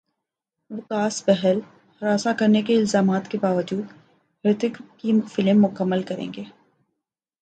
[0.71, 1.59] وکاس بہل
[2.01, 3.85] ہراساں کرنے کے الزامات کے باوجود
[4.45, 6.43] ہریتھک کی فلم مکمل کریں گے